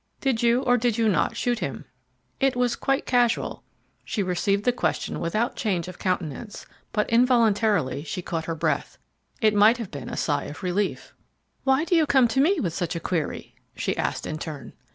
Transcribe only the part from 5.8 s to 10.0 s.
of countenance, but involuntarily she caught her breath. It might have